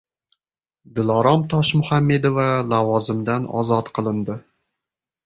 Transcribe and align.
Dilorom 0.99 1.43
Toshmuhammedova 1.51 2.45
lavozimidan 2.71 3.47
ozod 3.61 3.93
qilindi 3.99 4.39